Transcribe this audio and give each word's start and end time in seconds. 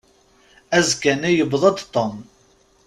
Azekka-nni, 0.77 1.31
yewweḍ-d 1.33 1.77
Tom. 1.93 2.15